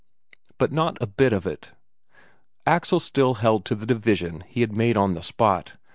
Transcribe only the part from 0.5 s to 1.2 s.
But not a